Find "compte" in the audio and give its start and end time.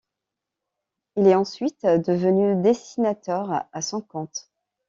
4.01-4.49